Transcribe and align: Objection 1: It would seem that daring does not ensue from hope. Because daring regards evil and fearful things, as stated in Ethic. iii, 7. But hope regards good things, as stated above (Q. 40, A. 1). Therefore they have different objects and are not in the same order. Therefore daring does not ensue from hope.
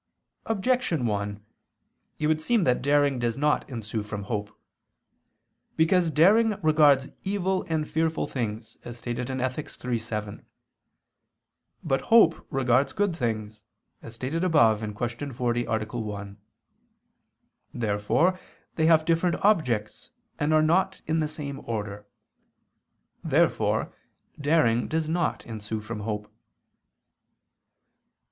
Objection 0.47 1.05
1: 1.05 1.45
It 2.17 2.25
would 2.25 2.41
seem 2.41 2.63
that 2.63 2.81
daring 2.81 3.19
does 3.19 3.37
not 3.37 3.69
ensue 3.69 4.01
from 4.01 4.23
hope. 4.23 4.49
Because 5.77 6.09
daring 6.09 6.59
regards 6.63 7.09
evil 7.23 7.63
and 7.69 7.87
fearful 7.87 8.25
things, 8.25 8.79
as 8.83 8.97
stated 8.97 9.29
in 9.29 9.39
Ethic. 9.39 9.69
iii, 9.85 9.99
7. 9.99 10.43
But 11.83 12.01
hope 12.09 12.47
regards 12.49 12.93
good 12.93 13.15
things, 13.15 13.61
as 14.01 14.15
stated 14.15 14.43
above 14.43 14.79
(Q. 14.79 15.33
40, 15.33 15.65
A. 15.65 15.77
1). 15.85 16.37
Therefore 17.75 18.39
they 18.77 18.87
have 18.87 19.05
different 19.05 19.35
objects 19.45 20.09
and 20.39 20.51
are 20.51 20.63
not 20.63 21.03
in 21.05 21.19
the 21.19 21.27
same 21.27 21.61
order. 21.65 22.07
Therefore 23.23 23.93
daring 24.39 24.87
does 24.87 25.07
not 25.07 25.45
ensue 25.45 25.79
from 25.79 25.99
hope. 25.99 26.27